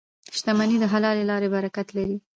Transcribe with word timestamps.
•شتمني 0.37 0.77
د 0.81 0.85
حلالې 0.93 1.23
لارې 1.31 1.47
برکت 1.55 1.87
لري. 1.97 2.15